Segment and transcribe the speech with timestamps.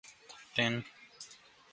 [0.55, 0.75] Tn.